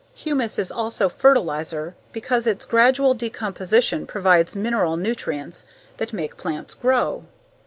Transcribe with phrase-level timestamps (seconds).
[0.15, 5.63] Humus is also fertilizer because its gradual decomposition provides mineral nutrients
[5.97, 7.25] that make plants grow.